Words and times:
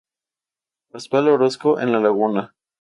Pascual 0.91 1.27
Orozco 1.27 1.79
en 1.79 1.91
La 1.91 1.99
Laguna. 1.99 2.55